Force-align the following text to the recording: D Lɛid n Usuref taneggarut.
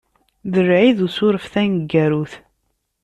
D 0.53 0.55
Lɛid 0.67 0.97
n 1.01 1.05
Usuref 1.05 1.45
taneggarut. 1.53 2.33